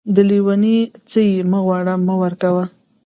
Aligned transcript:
د 0.15 0.17
لېوني 0.29 0.77
څه 1.09 1.19
يې 1.29 1.39
مه 1.51 1.59
غواړه 1.65 1.93
،مې 2.05 2.15
ورکوه. 2.23 2.63